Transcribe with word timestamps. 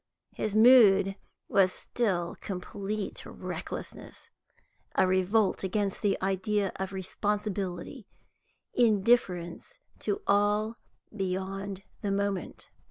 His 0.33 0.55
mood 0.55 1.15
was 1.47 1.71
still 1.71 2.35
complete 2.41 3.21
recklessness, 3.23 4.31
a 4.95 5.05
revolt 5.05 5.63
against 5.63 6.01
the 6.01 6.19
idea 6.23 6.71
of 6.77 6.91
responsibility, 6.91 8.07
indifference 8.73 9.77
to 9.99 10.23
all 10.25 10.77
beyond 11.15 11.83
the 12.01 12.11
moment. 12.11 12.71